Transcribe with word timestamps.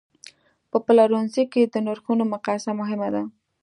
په 0.71 0.77
پلورنځي 0.85 1.43
کې 1.53 1.61
د 1.65 1.75
نرخونو 1.85 2.23
مقایسه 2.33 2.71
مهمه 2.79 3.09
ده. 3.15 3.23